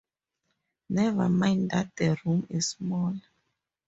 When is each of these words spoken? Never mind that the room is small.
Never 0.89 1.29
mind 1.29 1.69
that 1.69 1.95
the 1.95 2.17
room 2.25 2.47
is 2.49 2.69
small. 2.69 3.15